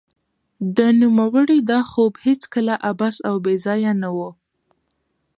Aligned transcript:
د 0.77 0.79
نوموړي 1.01 1.59
دا 1.71 1.79
خوب 1.91 2.13
هېڅکله 2.27 2.73
عبث 2.89 3.15
او 3.29 3.35
بې 3.45 3.55
ځای 3.65 3.81
نه 4.01 4.09
و 4.17 4.19